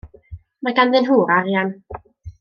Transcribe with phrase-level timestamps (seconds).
[0.67, 1.69] Mae ganddyn nhw'r arian.